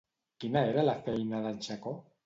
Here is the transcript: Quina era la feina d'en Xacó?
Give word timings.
Quina 0.43 0.63
era 0.71 0.87
la 0.89 0.97
feina 1.11 1.43
d'en 1.47 1.65
Xacó? 1.69 1.99